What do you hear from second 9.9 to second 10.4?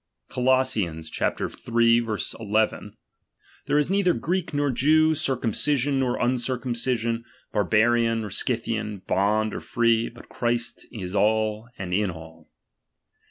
hut